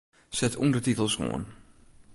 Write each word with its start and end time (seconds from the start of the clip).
Set 0.37 0.53
ûndertitels 0.63 1.15
oan. 1.27 1.43